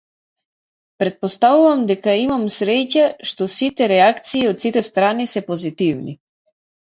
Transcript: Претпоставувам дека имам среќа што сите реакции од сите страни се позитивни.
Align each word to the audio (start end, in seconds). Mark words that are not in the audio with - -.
Претпоставувам 1.01 1.83
дека 1.91 2.15
имам 2.21 2.45
среќа 2.55 3.03
што 3.31 3.47
сите 3.57 3.89
реакции 3.93 4.43
од 4.53 4.63
сите 4.65 4.83
страни 4.89 5.31
се 5.35 5.45
позитивни. 5.51 6.17